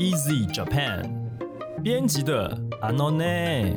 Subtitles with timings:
[0.00, 1.04] Easy Japan
[1.82, 3.76] 编辑的阿诺内，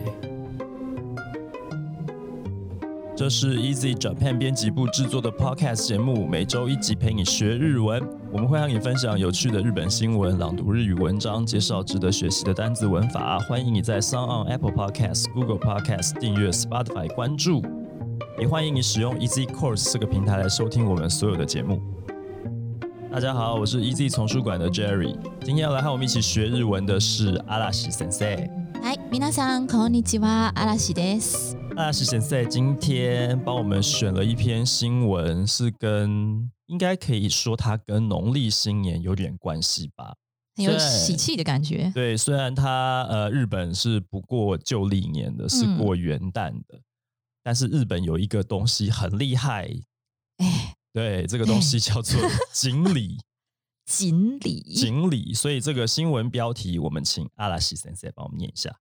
[3.14, 8.02] 这是 Easy Japan 编辑部制作的 Podcast 节目，每周一集陪你学日文。
[8.32, 13.38] 我们会和你分享有趣的日本新闻、朗读日语文章、介绍值得学习的单字文法。
[13.40, 17.62] 欢迎你在 s o n on Apple Podcast、Google Podcast 订阅 Spotify 关注，
[18.40, 21.82] 也欢迎你使用 Easy Course 这个平台来收听我们所有的节目。
[23.13, 25.17] 大家好，我是 Easy 丛书馆的 Jerry。
[25.43, 28.29] 今天要来和我们一起学日文的是阿拉西先生。
[28.83, 31.57] 嗨，皆さんこんにちは、阿拉西です。
[31.77, 40.15] 阿拉西先生今天帮我们选了一篇新闻，是跟应该可以说它跟农历新年有点关系吧，
[40.57, 41.91] 很有喜气的感觉。
[41.95, 46.81] 对，虽然它呃日本是不过旧历年的，是过元旦的，
[47.43, 49.69] 但是日本有一个东西很厉害，
[50.37, 50.75] 哎。
[50.93, 52.21] 对，这个东西叫做
[52.53, 53.19] 锦鲤。
[53.87, 55.33] 锦鲤，锦鲤。
[55.33, 58.81] 所以这个新闻标题，我们请阿拉西先生帮我们念一下。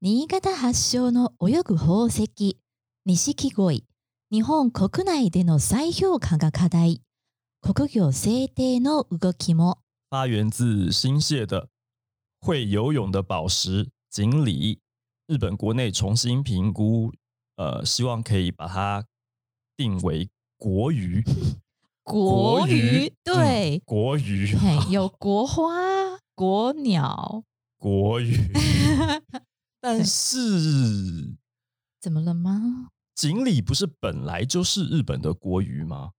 [0.00, 2.26] 新潟発祥の泳ぐ宝石、
[3.04, 3.84] 錦鯉。
[4.30, 7.02] 日本国内での再評価が課題。
[7.60, 9.82] 国業制定の動きも。
[10.08, 11.68] 发源自新泻的
[12.40, 14.80] 会游泳的宝石锦鲤，
[15.26, 17.12] 日本国内重新评估，
[17.56, 19.04] 呃，希望可以把它
[19.76, 20.30] 定为。
[20.57, 21.23] 国鱼，
[22.03, 24.55] 国鱼，对，国鱼，
[24.89, 25.73] 有国花、
[26.33, 27.43] 国鸟、
[27.77, 28.35] 国鱼，
[29.81, 31.35] 但是
[31.99, 32.89] 怎么了吗？
[33.13, 36.11] 锦鲤不是本来就是日本的国鱼吗？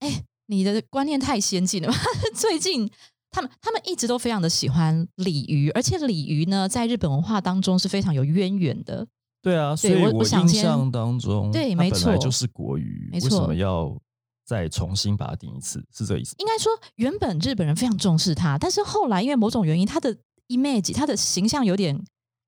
[0.00, 1.94] 哎，你的观念太先进了吧。
[2.34, 2.90] 最近
[3.30, 9.06] 他们他们一直都非常的喜欢鲤鱼，而且鲤鱼呢，在日本文化当中是非常有渊源的。
[9.40, 13.96] 对啊，所以我印象当中，对，没错，就是国语，为什么要
[14.44, 15.82] 再重新把它定一次？
[15.94, 16.34] 是这意思？
[16.38, 20.14] 应该说，原本日本人非常重视它，但是后来因为某种原因，它的
[20.48, 21.98] image，它的形象有点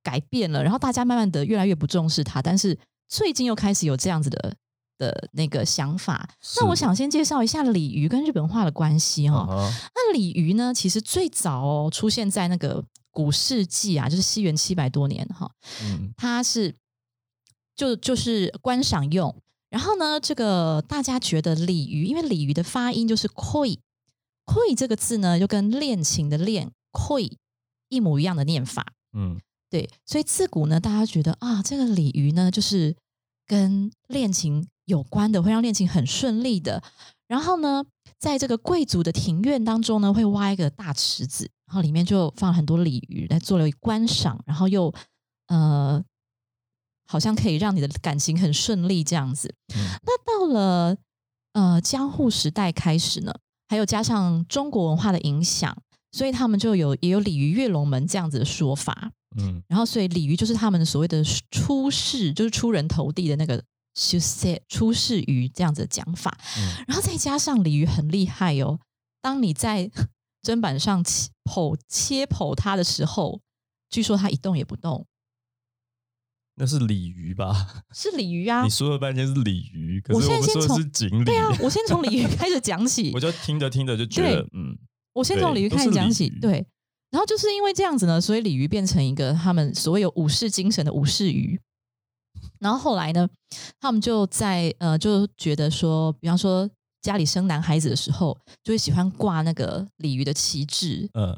[0.02, 2.42] 改变了，然后大家慢慢的越来越不重视它。
[2.42, 2.76] 但是
[3.08, 4.54] 最近又开始有这样子的
[4.98, 6.28] 的那个想法。
[6.56, 9.46] 那我想先介绍一下鲤鱼跟日本话的关系哈。
[9.94, 15.50] 那鲤鱼呢，其实最早哦出现在那个古世纪啊，就是西元七百多年哈。
[15.84, 16.74] 嗯，它是。
[17.76, 19.34] 就就是观赏用，
[19.70, 27.32] 然后呢，这个大家觉得鲤鱼，因为鲤鱼的发音就是 “koi”，“koi” 这个字呢，就跟恋情的“恋 ”“koi”
[27.88, 28.92] 一模一样的念法。
[29.12, 32.94] 嗯，对，所以自古呢，大家觉得啊，这个鲤鱼呢，就是
[33.46, 36.82] 跟恋情有关的，会让恋情很顺利的。
[37.28, 37.84] 然后呢，
[38.18, 44.92] 在这个贵族的庭院当中呢，会挖一个大池子，然后里面就放很多鲤鱼来做了观赏，然后又
[45.46, 46.04] 呃。
[47.10, 49.52] 好像可以让你的感情很顺利这样子。
[50.06, 50.96] 那到了
[51.54, 53.34] 呃江户时代开始呢，
[53.66, 55.76] 还有加上中国文化的影响，
[56.12, 59.10] 所以他们就有也有鲤鱼跃龙门这样子的说法。
[59.36, 63.60] 嗯，然后所以鲤鱼就是他们所谓的出世，就是出人头地的那个
[63.96, 66.38] 出世出世鱼这样子的讲法。
[66.86, 68.78] 然后再加上鲤鱼很厉害哦，
[69.20, 69.90] 当你在
[70.44, 71.02] 砧板上
[71.44, 73.40] 剖切剖它的时候，
[73.90, 75.06] 据说它一动也不动。
[76.60, 77.66] 那是鲤鱼吧？
[77.90, 78.62] 是鲤鱼啊！
[78.62, 81.24] 你说了半天是鲤鱼，可是我们说的是锦鲤。
[81.24, 83.10] 对啊，我先从鲤鱼 开始讲起。
[83.14, 84.76] 我就听着听着就觉得，嗯，
[85.14, 86.28] 我先从鲤鱼开始讲起。
[86.28, 86.66] 对，
[87.10, 91.58] 然后就是因为这样子呢，所以鲤鱼变成一个他们所谓有武士精神的武士鱼。
[92.58, 93.26] 然后后来呢，
[93.80, 96.68] 他们就在呃，就觉得说，比方说
[97.00, 101.34] 家里生男孩子的时候，就会喜欢挂那个鲤鱼的旗帜，嗯，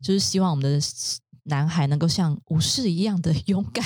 [0.00, 0.80] 就是希望我们的。
[1.44, 3.84] 男孩能够像武士一样的勇敢、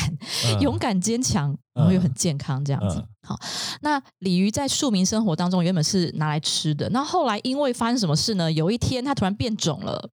[0.60, 3.04] 勇敢坚强，然后又很健康这样子。
[3.22, 3.38] 好，
[3.80, 8.50] 那鲤鱼在庶民生活当中原本是拿来吃的，那后来因为发生什么事呢？
[8.52, 10.10] 有一天它突然变种了，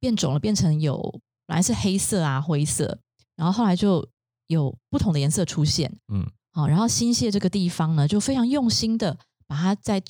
[0.00, 2.98] 变种了，变成有本来是黑色啊、灰色，
[3.36, 4.08] 然后后来就
[4.48, 5.94] 有不同的颜色出现。
[6.12, 9.16] 嗯，好，然后新泻这个地方呢，就非常用心的
[9.46, 10.02] 把它在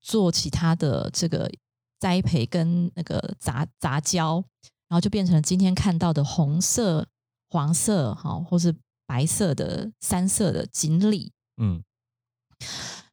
[0.00, 1.50] 做其他的这个
[1.98, 4.44] 栽培跟那个杂杂交。
[4.90, 7.06] 然后就变成了今天看到的红色、
[7.48, 8.74] 黄色，哈，或是
[9.06, 11.32] 白色的三色的锦鲤。
[11.62, 11.82] 嗯，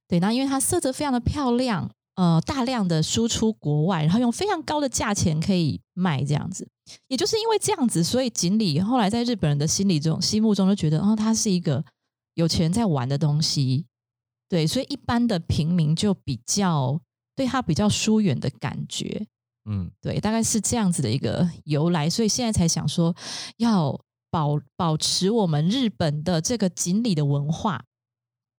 [0.07, 6.68] 对，那因为它色泽非常的漂亮，呃，大量的输出国外，然后用非常高的价钱可以卖这样子。
[7.07, 11.85] 也就是因为这样子，所以锦鲤后来在日本人的心里中、心目中就觉得，哦，它是一个
[12.33, 13.85] 有钱人在玩的东西。
[14.50, 17.00] 对，所以一般的平民就比较
[17.35, 19.27] 对它比较疏远的感觉。
[19.69, 23.16] 嗯，对，大概是这样子的一个由来，所以现在才想说
[23.58, 24.00] 要
[24.30, 27.84] 保保持我们日本的这个锦鲤的文化，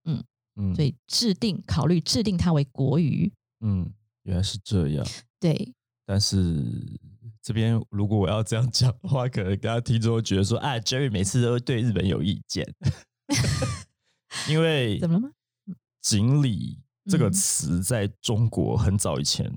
[0.05, 0.23] 嗯
[0.55, 3.31] 嗯，所以制定考虑制定它为国语。
[3.61, 3.91] 嗯，
[4.23, 5.05] 原来是这样。
[5.39, 5.73] 对，
[6.05, 6.63] 但是
[7.41, 12.65] 这边如果我要这样讲的话，可能大家听众觉得说，啊，Jerry 每次都对日本有意见，
[14.47, 15.31] 因为怎么了吗？
[16.01, 19.51] 锦鲤这个词在中国很早以前，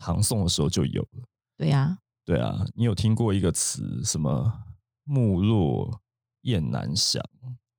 [0.00, 1.28] 唐宋的时候就有了。
[1.56, 4.64] 对呀，对啊，你有听过一个词什么
[5.04, 6.00] “木落
[6.42, 7.22] 雁南翔，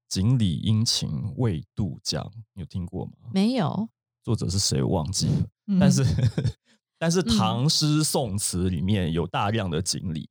[0.07, 3.13] 锦鲤殷勤未渡江”，你有听过吗？
[3.33, 3.89] 没有。
[4.23, 4.83] 作者是谁？
[4.83, 5.47] 忘记了。
[5.79, 6.05] 但是，
[6.99, 10.29] 但是唐诗宋词里面有大量的锦鲤，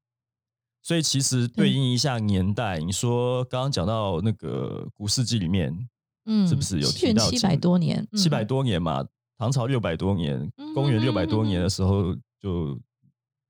[0.82, 5.88] 所以其实对应一下年代，你说刚刚讲到那个古世纪里面，
[6.26, 8.06] 嗯，是不是有提到七百多年？
[8.12, 9.04] 七百多年嘛，
[9.40, 12.78] 唐朝六百多年，公元六百多年的时候，就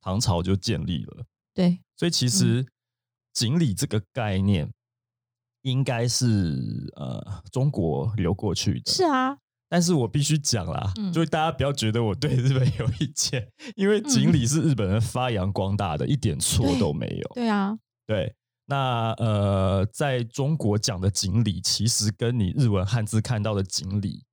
[0.00, 1.24] 唐朝就建立了。
[1.52, 2.64] 对，所以其实
[3.32, 4.72] 锦鲤这个概念
[5.62, 8.92] 应该是呃中国流过去的。
[8.92, 9.36] 是啊。
[9.68, 17.34] 但是我必须讲啦，就大家不要觉得我对日本有意见，因为锦鲤是日本人发扬光大的，一点错都没有。
[17.34, 17.76] 对啊，
[18.06, 18.32] 对，
[18.66, 24.24] 那呃，在中国讲的锦鲤，其实跟你日文汉字看到的锦鲤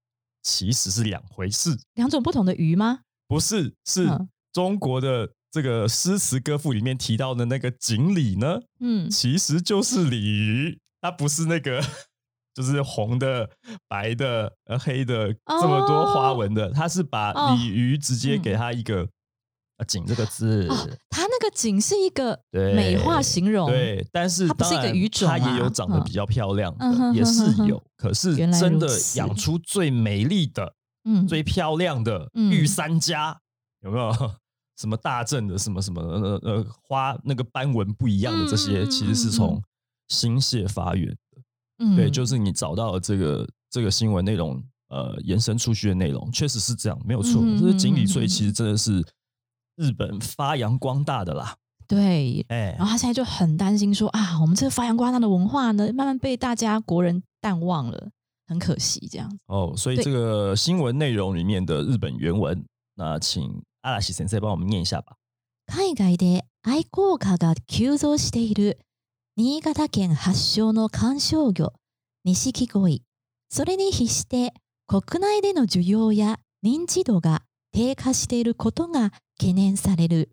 [0.47, 3.01] 其实是两回事，两种不同的鱼吗？
[3.27, 4.07] 不是，是
[4.53, 11.83] 中国的这个诗词歌赋里面提到的那个锦鲤呢，嗯，其实就是鲤鱼，它不是那个。
[12.57, 13.51] 就是红的、
[13.87, 19.07] 白的、呃黑的，这么多花纹的，它是把鲤鱼直接给它一个
[19.77, 20.67] “啊锦”这个字，
[21.09, 30.73] 它那个“锦”是一个美化形容，对，但是它不是一个鱼种，它也有长得比较漂亮的，也是有，可是真的养出最美丽的、
[31.05, 33.39] 嗯最漂亮的玉三家，
[33.81, 34.11] 有没有？
[34.77, 39.59] 什么大正的，什么什么呃呃花那个斑纹不一样的这些，其实是从
[40.07, 41.95] 新泻发源的。
[41.95, 47.41] 对，就是你找到了这个这个新闻内容，呃，延伸出去的内容，确实是这样，没有错。
[47.59, 49.03] 这是锦鲤所以其实真的是
[49.76, 51.56] 日本发扬光大的啦。
[51.86, 58.10] 对，哎，然后他现在就很担心说啊，我们这个发扬光大的文化呢，慢慢被大家国人淡忘了，
[58.46, 59.36] 很可惜这样子。
[59.46, 65.16] 哦，所以这个新闻内容里面的日本原文，那请阿拉西先生帮我们念一下吧。
[65.66, 68.78] 海外で愛好家が急増している。
[69.36, 71.72] 新潟県発祥の観賞魚、
[72.24, 73.02] 錦鯉。
[73.48, 74.54] それに比して
[74.86, 77.42] 国内での需要や認知度が
[77.76, 80.30] 低下していることが懸念される。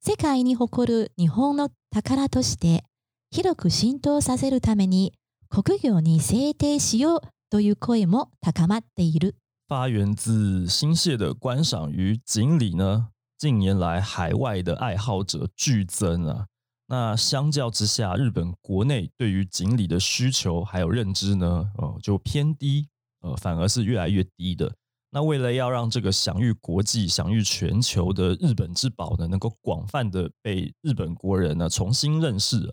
[0.00, 2.84] 世界に誇る日本の宝として
[3.30, 5.14] 広く浸透させるために
[5.48, 7.20] 国業に制定しよう
[7.50, 9.36] という声も高まっている。
[9.68, 13.08] 发源自新泻的观赏鱼锦鲤呢，
[13.38, 16.46] 近年来海外的爱好者剧增啊。
[16.86, 22.88] 那相较之下，日本国内对于锦鲤的需求还有认知呢，哦，就偏低，
[23.20, 24.74] 呃，反而是越来越低的。
[25.09, 32.71] 那为了要让这个享誉国际、享誉全球的日本之宝呢，能够广泛的被日本国人呢重新认识，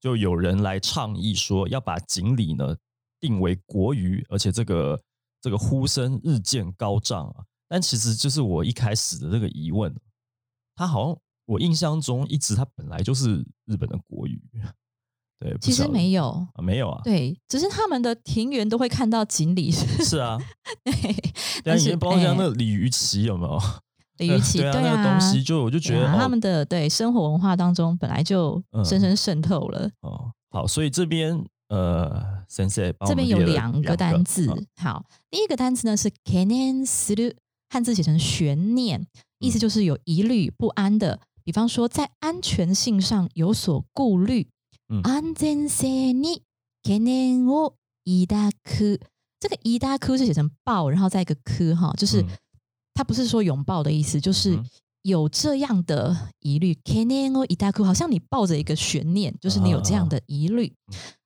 [0.00, 2.76] 就有人来倡议说要把锦鲤呢
[3.20, 5.00] 定为国鱼，而且这个
[5.40, 7.44] 这个呼声日渐高涨啊。
[7.68, 9.94] 但其实就是我一开始的这个疑问，
[10.74, 11.18] 他好像。
[11.48, 13.36] 我印象中，一直它本来就是
[13.66, 14.42] 日本的国语，
[15.38, 19.70] 对，其实没有啊，没有啊，对，只是他们的庭园都会看到锦鲤，
[20.02, 20.38] 是啊，
[20.84, 20.92] 对，
[21.62, 23.60] 但是包括像那鲤鱼旗有没有？
[24.18, 29.90] 鲤 鱼旗，对啊，那个东西就我就觉得他们的对生活文化当中本来就深深渗透了。
[30.00, 31.38] 哦，好，所以这边
[31.68, 34.48] 呃，先生这边有两个单字，
[34.80, 37.34] 好，第一个单词呢是 “canen suru”，
[37.68, 39.06] 汉字写成悬念，
[39.40, 41.20] 意思就是有疑虑、不安的。
[41.44, 44.48] 比方说，在安全性上有所顾虑，
[45.03, 46.43] 安全性に
[46.83, 47.75] 懸念を
[48.27, 48.99] 抱く。
[49.39, 52.23] 这个抱く是写成抱，然后再一个く哈，就是
[52.93, 54.59] 它不是说拥抱的意思，就是
[55.01, 56.73] 有这样的疑虑。
[56.83, 60.73] 懸念を抱く，好像你抱着一个悬念，就是你有这样的疑虑。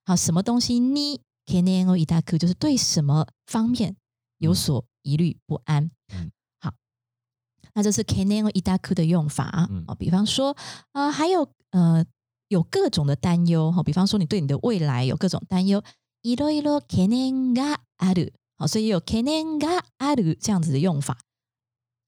[0.04, 3.96] 好，什么东西你懸念を抱く，就是对什么方面
[4.38, 5.90] 有所疑虑不安。
[7.74, 10.56] 那这是 canen o idaku 的用法啊，比方说
[10.92, 12.02] 啊，还有呃，
[12.50, 15.82] 有各种的担忧哈，比方说你对你的未来有各种担忧，
[16.22, 21.18] いろいろ canen ga aru，好，所以有 canen ga aru 这样子的用法，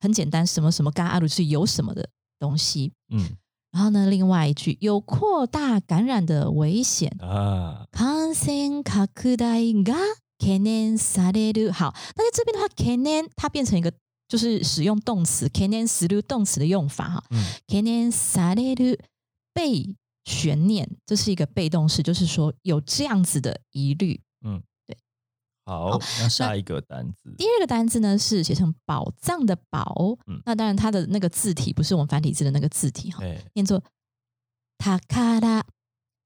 [0.00, 3.36] 很简单，什么什么 ga aru 是有什么的东西，嗯，
[3.72, 9.96] 然后呢，另外一句有扩大感染的危险啊，感染拡大が
[10.38, 13.92] 懸念される，好，那在这边的话，canen 它变成一个。
[14.28, 17.24] 就是使用动词 c a n s l u 动词的用法哈
[17.66, 18.98] c a n s a l u
[19.54, 24.21] 被 悬念，这是一个被动式，就是说有这样子的疑虑。
[24.45, 24.97] 嗯，对。
[25.65, 33.81] 好，那下一个单字，第二个单字呢是写成宝藏的宝，那当然它的那个字体不是我们繁体字的那个字体哈，念作
[34.77, 35.63] 塔卡拉，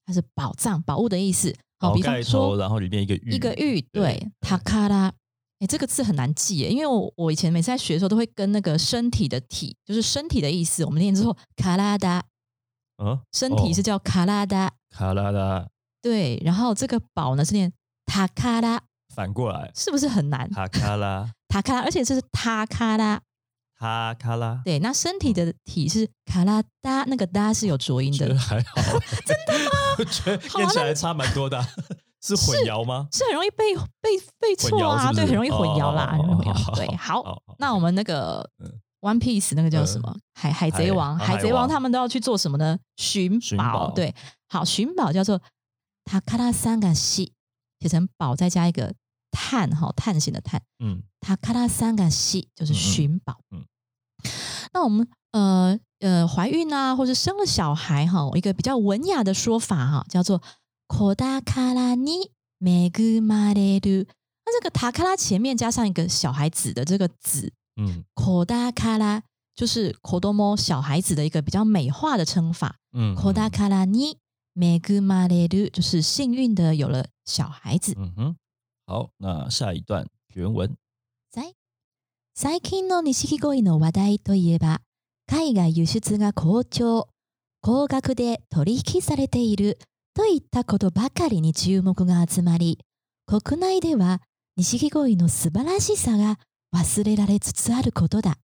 [0.05, 1.55] 它是宝藏、宝物的意思。
[1.79, 5.13] 好，比方说，然后里面一个玉，一个玉，对，塔卡拉。
[5.59, 12.23] 哎，这个字很难记耶，因为我我以前每次在学的时候，都会跟那个身体的体，就是身体的意思，我们念之后卡拉达，
[12.97, 15.67] 嗯，身体是叫卡拉达，卡拉达，
[16.01, 17.71] 对，然后这个宝呢是念
[18.05, 18.81] 塔卡拉，
[19.13, 20.49] 反过来是不是很难？
[20.49, 23.21] 塔卡拉，塔卡拉，而且这是塔卡拉，
[23.79, 28.81] 塔卡拉，对，那身体的体是卡拉达，那个达是有浊音的，还好，
[29.25, 29.71] 真的吗？
[29.99, 31.63] 我 觉得念起来差蛮多的。
[32.19, 33.07] 是混淆吗？
[33.13, 36.75] 是很容易被被被错啊，对，很容易混淆啦，很容易混淆。
[36.75, 37.23] 对，好，
[37.59, 38.43] 那我们那个
[39.07, 40.17] One Piece 那个叫什么？
[40.33, 42.77] 海海贼王，海贼王他们都要去做什么呢？
[42.97, 43.91] 寻宝。
[43.91, 44.13] 对，
[44.49, 45.41] 好，寻宝叫做
[46.03, 47.33] 塔卡拉三个西，
[47.79, 48.93] 写成宝再加一个
[49.31, 50.61] 探，哈，探险的探。
[50.79, 53.39] 嗯，塔卡拉三个西就是寻宝。
[53.51, 53.63] 嗯，
[54.73, 60.41] 那我们呃呃怀孕啊，或者生了小孩哈，一个比较文雅的说法哈，叫做。
[60.89, 64.05] 可达卡拉尼梅古马雷鲁，
[64.45, 69.22] 那这个塔卡拉前面加上一个小孩子的这个子，嗯，可达卡拉
[69.54, 74.18] 就是可多么小孩子的一个比较美化的称法，嗯，可达卡拉尼
[74.52, 78.36] 梅古马雷鲁就是幸运的有了小孩子，嗯哼，
[78.86, 80.76] 好，那下一段原文。
[81.30, 81.54] 在
[82.34, 84.80] 最近の錦鯉の話題といえば、
[85.26, 87.08] 海外輸出が好調、
[87.60, 89.78] 高額で取引されている。
[90.14, 92.78] といったことばかりに注目が集まり、
[93.24, 94.20] 国内では
[94.56, 96.38] 錦鯉の素晴らしさが
[96.76, 98.34] 忘れられつつあることだ。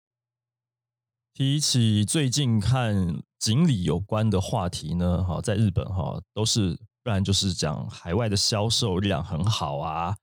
[1.35, 10.17] 提起最近看锦鲤有关的话题呢，哈，在日本哈都是，不然就是讲海外的销售量很好啊，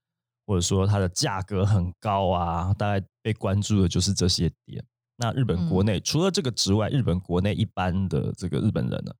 [0.46, 4.84] 或者说它的价格很高啊，大概被关注的就是这些点。
[5.16, 9.14] 那日本国内除了这个之外，日本国内一般的这个日本人呢？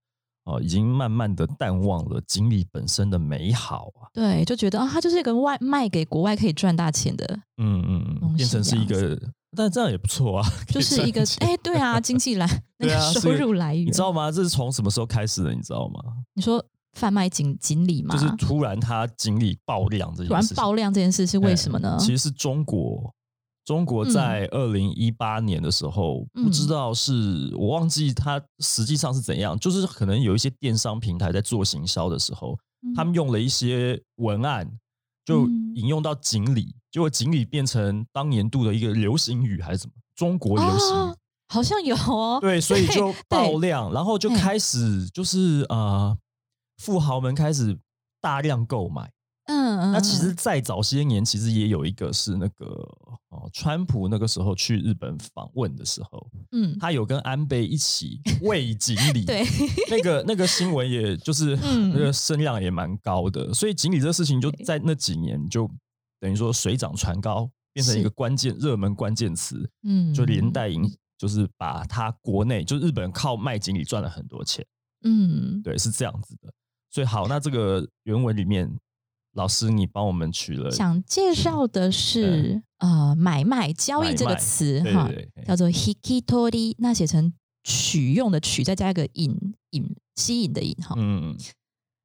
[0.52, 4.10] 哦，已经慢慢的淡忘了锦鲤本身的美好啊。
[4.14, 7.26] 对，就觉得啊，它就是一个外卖给国外可以赚大钱的，
[7.58, 9.18] 嗯嗯嗯，变成是一个，
[9.56, 14.32] 但这样也不错啊，就是一个哎，对啊，经济来 那个收入来源，你知道吗？
[14.32, 15.54] 这是从什么时候开始的？
[15.54, 16.00] 你知道吗？
[16.34, 18.16] 你说贩卖锦锦鲤吗？
[18.16, 21.98] 就是突然它锦鲤爆量这件事，突然爆量这件事是为什么呢？
[22.00, 23.14] 其实是中国。
[23.72, 32.60] 中国在二零一八年的时候，不知道是我忘记它实际上是怎样，就是可能有一些电商平台在做行销的时候，
[32.94, 34.70] 他们用了一些文案，
[35.24, 39.94] 就引用到锦鲤，结果锦鲤变成当年度的一个流行语还是什么？
[40.18, 41.16] 中国流行语。
[41.48, 46.18] 好像有哦，对， 所以就爆量，然后就开始就是呃，
[46.78, 47.80] 富豪们开始
[48.20, 49.10] 大量购买。
[49.46, 52.66] 嗯，那其实再早些年，其实也有一个是那个
[53.30, 59.44] 哦，川普那个时候去日本访问的时候，嗯，他有跟安倍一起 喂锦鲤，对，
[59.90, 65.70] 那个那个新闻也就是那个声量也蛮高的，所以锦鲤这个事情就在那几年就
[66.20, 74.64] 等于说水涨船高，变成一个关键热门关键词，嗯，就连带影就是把他国内就日本靠卖锦鲤赚了很多钱，
[75.04, 76.54] 嗯，对，是这样子的，
[76.92, 78.72] 所以好，那这个原文里面。
[79.33, 80.71] 老师，你帮我们取了。
[80.71, 85.11] 想介绍的是呃，买卖交易这个词哈，
[85.47, 87.33] 叫做 hikitori，那写成
[87.63, 90.95] 取用的取，再加一个引引吸引的引哈。
[90.97, 91.37] 嗯，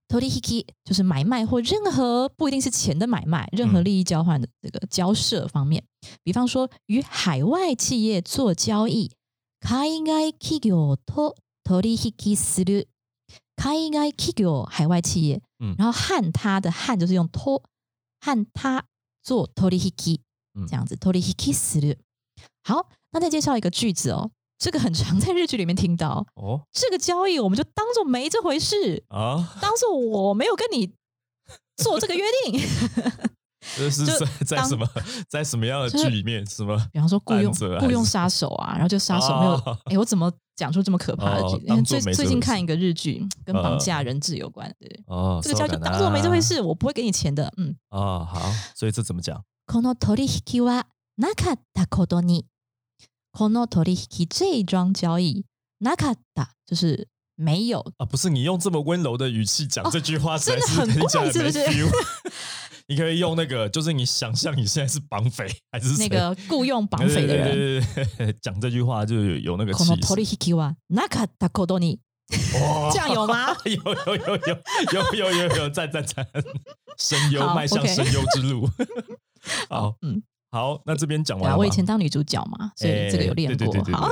[0.09, 5.81] tori hiki 就是买卖或任何不一定是钱的买卖，任何利益交换的这个交涉方面。
[6.23, 9.09] 比方说，与海外企业做交易，
[9.61, 12.87] 海外企業と取引する。
[13.56, 17.62] 海外企業海外企业，嗯，然后和他的和就是用托
[18.20, 18.84] 和他
[19.22, 20.20] 做 torihiki，
[20.68, 21.96] 这样子 torihiki する。
[22.62, 26.62] 好，那再介绍一个句子哦，这个很常在日剧里面听到哦。
[26.70, 30.92] 这个交易我们就当做没这回事啊，当做我没有跟你
[31.76, 32.60] 做这个约定。
[33.76, 34.86] 这是在在什么
[35.28, 36.46] 在什么样的剧里面？
[36.46, 36.76] 什么？
[36.92, 41.65] 比方说雇佣雇佣杀手啊，然后就杀手没有哎，我怎么讲出这么可怕的剧？
[41.65, 47.51] 因为最最近看一个日剧，跟绑架人质有关，对哦，这个叫就当做没这回事，我不会给你钱的。
[47.57, 49.41] 嗯哦，好，所以这怎么讲？
[49.67, 50.85] この取引は
[51.17, 52.45] なかったことに。
[53.33, 55.45] この取引这一桩交易
[55.79, 61.59] なかった就是没有啊，不是你用这么温柔的语气讲这句话，真的很怪，是不是？
[62.88, 67.84] 你可以用那个，就是你想象你现在是绑匪还是那个雇佣绑匪的人，
[68.40, 69.90] 讲这句话就有有那个气势。
[72.92, 73.56] 这样有吗？
[73.64, 74.58] 有有有有
[74.92, 76.26] 有有有有赞赞赞，
[76.98, 78.68] 声优迈向声优之路。
[79.70, 81.56] 好，嗯，好，那这边讲完。
[81.56, 83.72] 我以前当女主角嘛，所以这个有练过。
[83.92, 84.08] 好，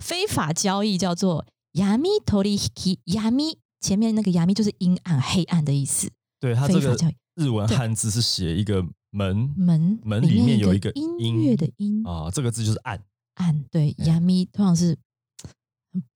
[0.00, 6.10] 非法交易叫做 yami tori，yami 前面那个 yami 就是阴暗、黑暗的意思。
[6.40, 6.96] 对，它这个
[7.37, 13.01] 日文汉字是写一个门门门里面有一个音乐的音啊，这个字就是暗
[13.35, 13.63] 暗。
[13.71, 14.97] 对，yami 通常是。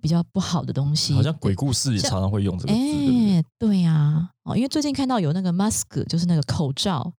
[0.02, 7.14] 比较不好的东西，好像鬼故事也常常会用这个字，对对呀，哦，因为最近看到有那个 mask，就是那个口罩，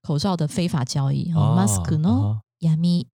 [0.00, 3.04] 口罩的非法交易，mask 呢，yami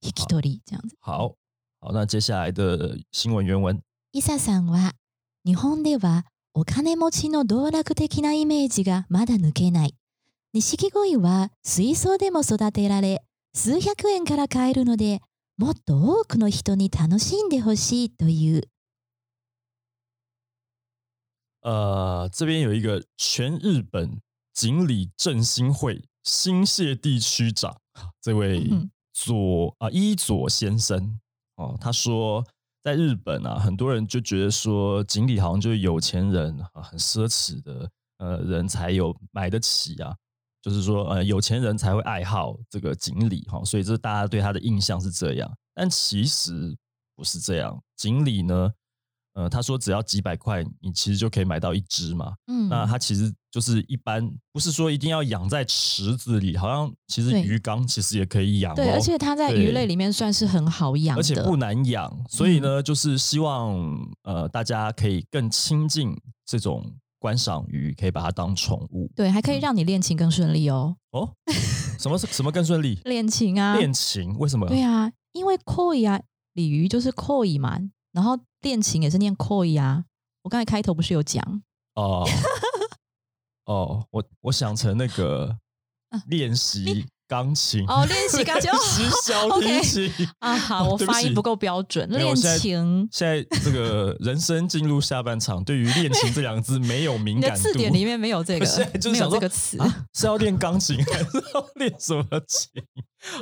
[0.00, 0.96] hikitori 这样子。
[1.00, 1.34] 好，
[1.80, 3.78] 好，那接下来的新闻原文。
[4.12, 4.92] 伊萨さんは
[5.42, 9.95] 日本では お金持ちの道楽的なイメージがまだ抜けない。
[10.53, 15.21] 錦鯉は水槽でも育てられ、数百円から買えるので。
[15.59, 18.69] もっと多くの人に楽しんでほしいという。
[21.59, 24.21] 呃，这边有一个全日本
[24.53, 27.75] 锦鲤振兴会新泻地区长，
[28.21, 28.69] 这位
[29.13, 31.19] 佐啊伊佐先生
[31.57, 32.47] 哦，他说，
[32.81, 40.15] 在日本啊，很多人就觉得说锦鲤好像就是有钱人啊，很奢侈的呃人才有买得起啊。
[40.61, 45.49] 就是说，呃，有钱人才会爱好这个锦鲤哈，所以这大家对他的印象是这样。
[45.73, 46.77] 但其实
[47.15, 48.69] 不是这样，锦鲤呢，
[49.39, 52.33] 呃，他说只要几百块，你其实就可以买到一只嘛。
[52.47, 58.75] 嗯，那它其实就是一般，不是说一定要养在池子里，好像其实鱼缸其实也可以养。
[58.75, 62.11] 对，而且它在鱼类里面算是很好养，而且不难养。
[62.29, 63.73] 所以呢，就是希望
[64.23, 66.13] 呃大家可以更亲近
[66.45, 66.85] 这种。
[67.21, 70.95] 观赏鱼可以把它当宠物，对，还可以让你练琴更顺利哦。
[71.11, 71.29] 哦，
[71.99, 72.97] 什么什么更顺利？
[73.03, 74.65] 练琴啊，练琴为什么？
[74.69, 76.21] 对啊，因为 koi 啊，
[76.53, 77.77] 鲤鱼就是 koi 嘛，
[78.13, 80.05] 然后练琴也是念 koi 啊。
[80.43, 81.61] 我刚才开头不是有讲？
[81.95, 82.27] 哦
[83.65, 85.57] 哦，我我想成那个
[86.27, 87.05] 练习。
[87.29, 90.57] 钢琴哦，练习钢琴， 时小提琴啊。
[90.57, 92.09] 好，我发音不够标准。
[92.09, 97.61] 练琴，现在这个人生进入下半场，对于练琴这两个字没有敏感度。
[97.61, 98.65] 字典里面没有这个，
[99.11, 99.77] 没有这个词。
[100.13, 102.81] 是要练钢琴还是要练什么琴？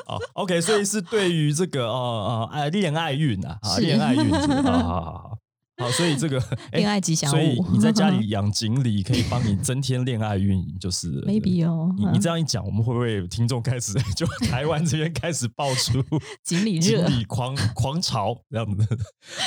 [0.06, 4.30] 好，OK，所以是对于这个哦哦爱恋爱运啊，恋爱运，
[4.63, 5.38] 好好好
[5.84, 5.92] 好。
[5.92, 11.94] 所以这个恋爱吉祥物，所以你在家里养锦鲤可以帮你增添恋爱运，就是 maybe 哦。
[11.98, 16.04] 你你这样一讲，我们会不会听众开始 就台湾这边开始爆出
[16.44, 18.88] 锦鲤锦鲤狂狂潮这样子？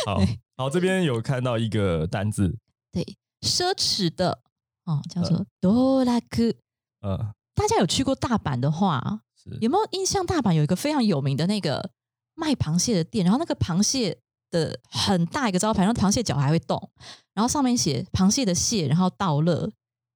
[0.06, 0.22] 好
[0.56, 2.56] 好，这边有看到一个单字，
[2.92, 3.04] 对，
[3.40, 4.40] 奢侈的
[4.84, 6.54] 哦，叫做多拉克。
[7.00, 9.22] 呃，大家有去过大阪的话，
[9.60, 10.24] 有没有印象？
[10.24, 11.90] 大阪有一个非常有名的那个
[12.34, 14.18] 卖螃蟹的店，然后那个螃蟹。
[14.50, 16.90] 的很大一个招牌，然后螃蟹脚还会动，
[17.34, 19.70] 然后上面写“螃蟹的蟹”，然后“道乐”，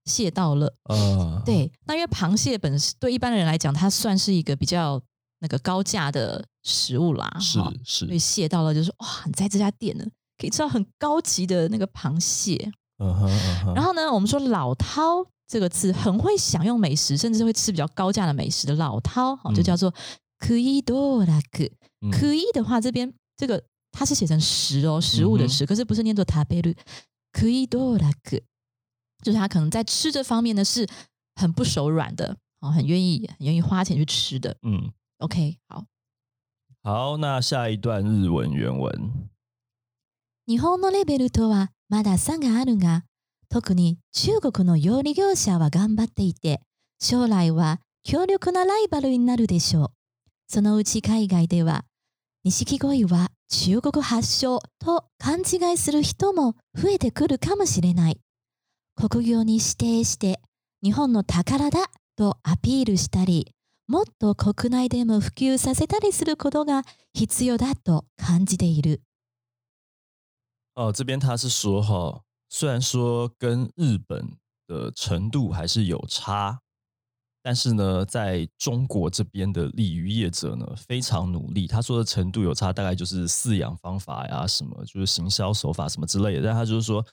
[0.04, 0.72] 蟹道乐。
[0.90, 1.70] 嗯，对。
[1.86, 5.00] 那因为螃蟹本身对一般的人来讲，它算是一个比较
[5.40, 7.30] 那个高价的食物啦。
[7.40, 8.06] 是是。
[8.06, 10.04] 所以蟹道乐就是哇，你在这家店呢，
[10.36, 12.72] 可以吃到很高级的那个螃蟹。
[12.98, 13.74] 嗯哼嗯哼。
[13.74, 19.94] 然后呢，我们说“老饕”这个字，很会享用美食，甚至会吃比较高价的美食的老饕，好，就叫做
[20.38, 21.64] “可以多拉克”。
[22.12, 23.62] 可以的话，这边这个。
[23.93, 26.73] 它是写成食哦，食物的食，可是不是念作塔贝鲁，
[27.31, 28.39] 可以多拉克，
[29.23, 30.87] 就是他可能在吃这方面呢是
[31.35, 34.55] 很不手软的哦，很愿意很愿意花钱去吃的。
[34.61, 35.85] 嗯，OK，好，
[36.83, 39.29] 好，那下一段日文原文。
[40.45, 43.03] 日本のレベルとはまだ差があるが、
[43.49, 46.61] 特に中国の料理業者は頑張っていて、
[46.99, 49.91] 将来は強力なライバルになるでしょう。
[50.47, 51.85] そのうち海外では
[52.43, 53.29] 錦鯉は
[53.62, 58.20] 中国発祥と勘違いする人も増えてくるかもしれない。
[58.96, 60.40] 国業に指定して
[60.82, 63.52] 日本の宝だとアピールしたり、
[63.86, 69.02] もっと国内でも普及させたりすることが必要だと感じている。
[70.74, 74.36] 哦，这边他是说哈，虽然说跟日本
[74.66, 76.60] 的程度还是有差，
[77.46, 81.66] 但是呢，在中国这边的鲤鱼业者呢，非常努力。
[81.66, 86.42] 他说的程度有差，大概就是饲养方法呀，什么就是行销手法什么之类的。
[86.42, 87.04] 但他就是说，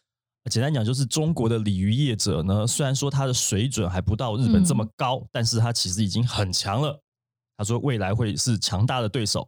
[0.49, 6.97] 简单讲，就是中国的鲤鱼业者呢，虽然说他的水准还不到日本这么高，但是他其实已经很强了。
[7.57, 9.45] 他说未来会是强大的对手。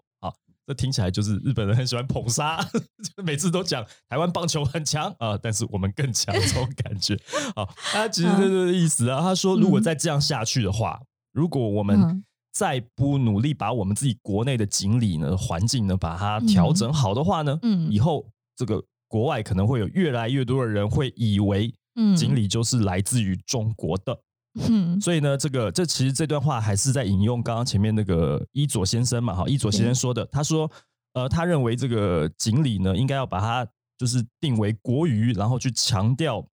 [0.65, 2.65] 这听起来就是日本人很喜欢捧杀，
[3.23, 7.19] 每次都讲台湾棒球很强啊，但是我们更强这种感觉。
[7.55, 9.19] 好，他其实这个意思啊。
[9.21, 11.01] 他说，如果再这样下去的话，
[11.33, 12.23] 如果我们
[12.53, 24.17] 再不努力把我们自己国内的锦鲤呢环境呢把它调整好的话呢，嗯，以后这个国外可能会有越来越多的人会以为，嗯，锦鲤就是来自于中国的。
[24.55, 30.69] 嗯，所以呢，这个这其实这段话还是在引用刚刚前面那个伊佐先生嘛，哈，伊佐先生说的，他说，
[31.13, 36.47] 呃，他认为这个锦鲤呢，应该要把它就是定为国语，然后去强调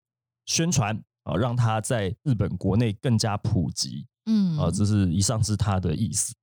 [0.46, 4.06] 宣传啊，让它在日本国内更加普及。
[4.26, 6.34] 嗯，啊，这是以上是他的意思。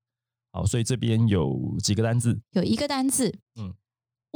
[0.51, 3.73] 好，所以这边有几个单字，有一个单字，嗯。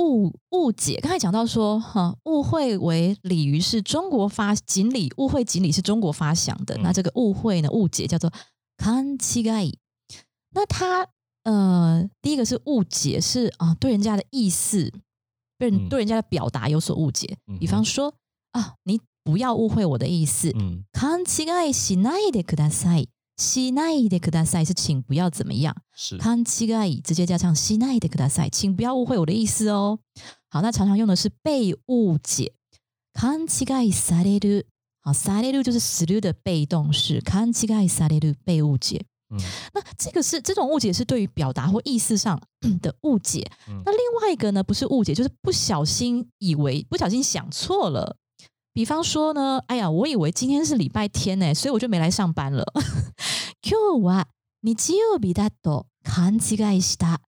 [0.01, 6.77] 误误解，刚才讲到说，哈，误会为鲤鱼是中国发锦鲤，误会锦鲤是中国发祥的。
[6.79, 8.31] 那这个误会呢，误解叫做
[8.77, 9.73] 勘違
[10.53, 11.07] 那它
[11.45, 14.93] 呃，第一个是误解，是啊，对人家的意思，
[15.59, 17.39] 对对人家的表达有所误解。
[17.59, 18.13] 比方说
[18.53, 20.53] 啊，你不要误会我的意思。
[20.93, 23.09] 勘違いしないでください。
[23.38, 30.00] 西奈的克大赛是请不要怎么样，是看七个以直接加上西奈的克大赛，请不要误会我的意思哦。
[30.50, 32.54] 好，那常常用的是被误解，
[33.14, 34.64] 看七个以萨列鲁，
[35.02, 39.04] 好，萨列鲁就是死路的被动式，看七个以萨列鲁被误解。
[39.34, 39.40] 嗯，
[39.74, 42.40] 那这个是这种误解是对于表达或意思上
[42.82, 43.50] 的误解。
[43.86, 48.18] 那另外一个呢，不是误解，就是不小心以为不小心想错了。
[48.73, 52.65] 比方说呢，哎呀，我以为今天是礼拜天呢，所以我就没来上班了。
[53.63, 54.27] 今日は
[54.61, 57.21] 日曜日だと勘違いした。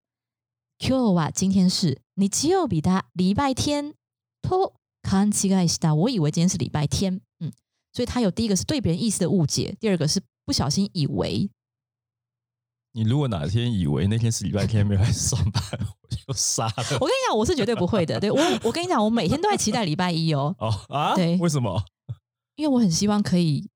[0.78, 3.94] 今日は今天是日曜日だ礼拜天
[4.42, 5.94] と勘違いした。
[5.94, 7.52] 我以为今天是礼拜天，嗯，
[7.92, 11.50] 所以他有第一个是对别人意思的误解，第二个是不小心以为。
[12.95, 16.73] 你如果哪天以为那天是礼拜天没有来上班， 我就杀了。
[16.77, 18.19] 我跟你讲，我是绝对不会的。
[18.19, 20.55] 对我，我跟你讲，我每天都在期待礼拜一哦。
[20.59, 21.15] 哦啊？
[21.15, 21.83] 对，为什么？
[22.55, 23.67] 因为我很希望可以。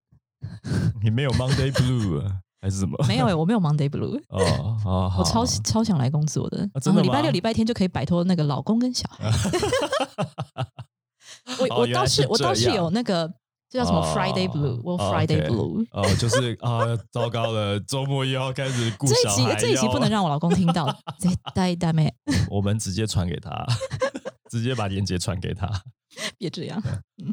[1.02, 2.24] 你没有 Monday Blue
[2.62, 2.96] 还是什么？
[3.08, 4.22] 没有我没有 Monday Blue。
[4.30, 6.70] 哦哦，我超超想来工作的。
[6.80, 9.32] 真的礼拜六、礼拜天就可以摆脱那个老公跟小孩。
[11.60, 13.34] 我我倒是我倒是有那个。
[13.70, 14.80] 这叫什么 Friday Blue？
[14.84, 15.86] 我 Friday Blue。
[15.92, 16.80] 哦，就是啊，
[17.12, 19.56] 糟糕了，周末又要开始顾小孩。
[19.56, 20.86] 这一集不能让我老公听到，
[21.20, 22.14] 这呆呆妹。
[22.50, 23.66] 我们直接传给他，
[24.50, 25.70] 直接把链接传给他。
[26.40, 26.82] 别这样。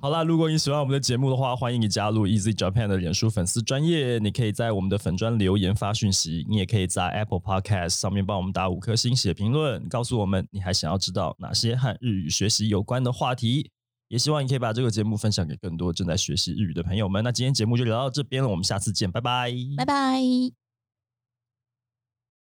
[0.03, 4.19] 好啦，如果你喜欢我们的节目的话，欢迎你加入 Easy Japan 的脸书粉丝专业。
[4.19, 13.71] 你可以在我们的粉专留言发讯息，你也可以在 Apple Podcast 上面帮我们打五颗星写评论，告诉我们你还想要知道哪些和日语学习有关的话题。
[14.15, 17.25] 也希望你可以把这个节目分享给更多正在学习日语的朋友们。
[17.25, 20.64] 那今天节目就聊到这边了，我们下次见，拜拜，拜拜。